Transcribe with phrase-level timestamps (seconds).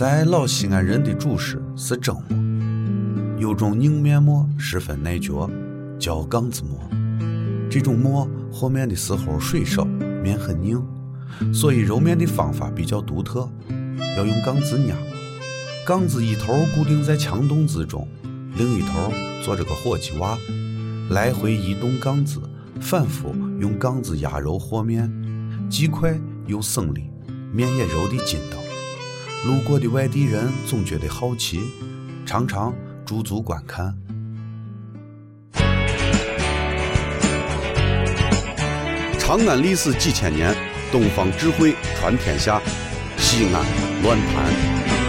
[0.00, 5.46] 在老西安人的主食是蒸馍，有种硬面馍十分耐嚼，
[5.98, 6.80] 叫杠子馍。
[7.68, 10.82] 这种馍和面的时候水少，面很硬，
[11.52, 13.46] 所以揉面的方法比较独特，
[14.16, 14.96] 要用杠子压。
[15.84, 18.08] 杠子一头固定在墙洞之中，
[18.56, 19.12] 另一头
[19.44, 20.38] 做着个火鸡娃，
[21.10, 22.40] 来回移动杠子，
[22.80, 25.12] 反复用杠子压揉和面，
[25.68, 27.10] 既快又省力，
[27.52, 28.59] 面也揉得筋道。
[29.46, 31.60] 路过的外地人总觉得好奇，
[32.26, 32.74] 常常
[33.06, 33.96] 驻足观看。
[39.18, 40.54] 长安历史几千年，
[40.92, 42.60] 东方智慧传天下，
[43.16, 43.64] 西安
[44.02, 44.99] 乱谈。